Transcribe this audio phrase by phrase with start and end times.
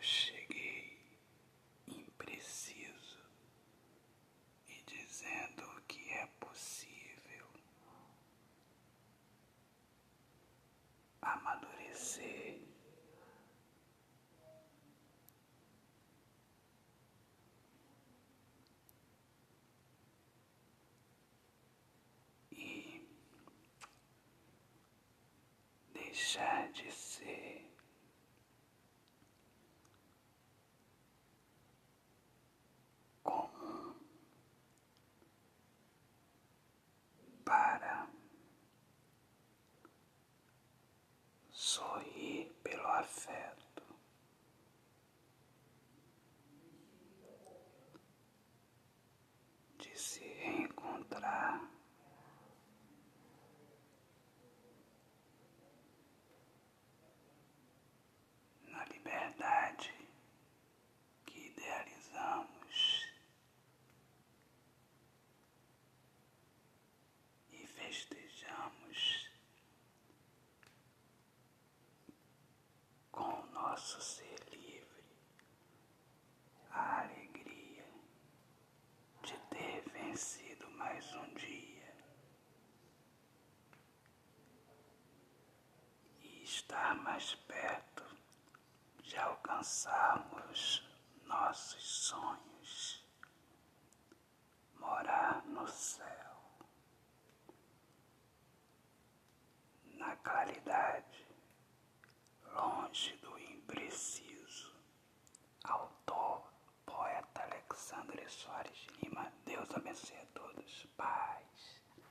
[0.00, 0.98] cheguei
[1.86, 3.18] impreciso
[4.68, 7.46] e dizendo que é possível
[11.20, 12.58] amadurecer.
[22.52, 23.06] E
[25.92, 27.69] deixar de ser
[41.72, 41.84] 所
[42.16, 42.19] 以
[86.60, 88.04] estar mais perto
[89.02, 90.86] de alcançarmos
[91.24, 93.02] nossos sonhos,
[94.78, 96.36] morar no céu,
[99.94, 101.26] na claridade,
[102.54, 104.70] longe do impreciso.
[105.64, 106.52] Autor,
[106.84, 109.32] poeta Alexandre Soares Lima,